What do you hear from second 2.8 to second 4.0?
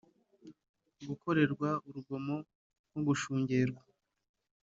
nko gushungerwa